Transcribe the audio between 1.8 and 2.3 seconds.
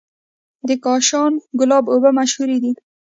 اوبه